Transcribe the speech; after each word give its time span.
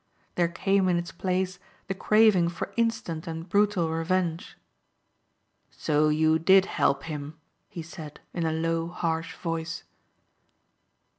There 0.33 0.47
came 0.47 0.89
in 0.89 0.97
its 0.97 1.11
place 1.11 1.59
the 1.85 1.93
craving 1.93 2.49
for 2.49 2.73
instant 2.75 3.27
and 3.27 3.47
brutal 3.47 3.91
revenge. 3.91 4.57
"So 5.69 6.09
you 6.09 6.39
did 6.39 6.65
help 6.65 7.03
him?" 7.03 7.37
he 7.69 7.83
said 7.83 8.19
in 8.33 8.43
a 8.43 8.51
low 8.51 8.87
harsh 8.87 9.35
voice. 9.35 9.83